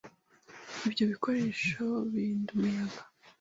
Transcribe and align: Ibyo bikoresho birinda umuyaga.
Ibyo 0.87 1.03
bikoresho 1.11 1.83
birinda 2.11 2.49
umuyaga. 2.55 3.01